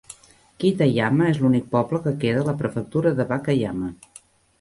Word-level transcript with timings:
Kitayama 0.61 1.27
és 1.33 1.41
l'únic 1.43 1.67
poble 1.75 1.99
que 2.05 2.13
queda 2.23 2.41
a 2.45 2.47
la 2.47 2.55
prefectura 2.63 3.13
de 3.21 3.27
Wakayama. 3.33 3.91